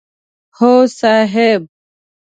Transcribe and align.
هو 0.57 0.87
صاحب! 0.99 1.61